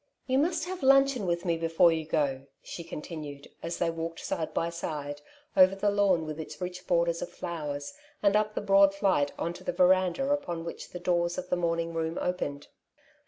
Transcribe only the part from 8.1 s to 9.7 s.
and up the broad flight on to